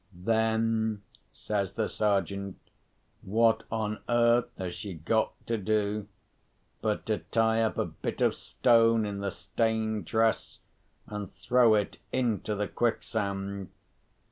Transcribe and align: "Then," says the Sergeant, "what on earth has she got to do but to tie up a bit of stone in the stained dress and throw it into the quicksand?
"Then," 0.23 1.03
says 1.31 1.73
the 1.73 1.87
Sergeant, 1.87 2.57
"what 3.21 3.65
on 3.71 3.99
earth 4.09 4.49
has 4.57 4.73
she 4.73 4.95
got 4.95 5.33
to 5.45 5.59
do 5.59 6.07
but 6.81 7.05
to 7.05 7.19
tie 7.19 7.61
up 7.61 7.77
a 7.77 7.85
bit 7.85 8.19
of 8.19 8.33
stone 8.33 9.05
in 9.05 9.19
the 9.19 9.29
stained 9.29 10.05
dress 10.05 10.57
and 11.05 11.29
throw 11.29 11.75
it 11.75 11.99
into 12.11 12.55
the 12.55 12.67
quicksand? 12.67 13.69